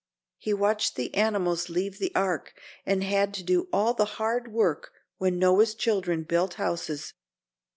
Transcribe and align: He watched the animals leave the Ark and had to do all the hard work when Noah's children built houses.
He 0.39 0.51
watched 0.51 0.95
the 0.95 1.13
animals 1.13 1.69
leave 1.69 1.99
the 1.99 2.11
Ark 2.15 2.55
and 2.87 3.03
had 3.03 3.35
to 3.35 3.43
do 3.43 3.67
all 3.71 3.93
the 3.93 4.05
hard 4.17 4.51
work 4.51 4.91
when 5.17 5.37
Noah's 5.37 5.75
children 5.75 6.23
built 6.23 6.55
houses. 6.55 7.13